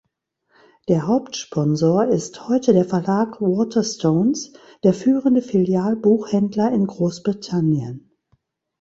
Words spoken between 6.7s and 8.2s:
in Großbritannien.